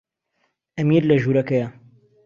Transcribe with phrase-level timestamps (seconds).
[0.77, 1.67] ئەمیر لە ژوورەکەیە.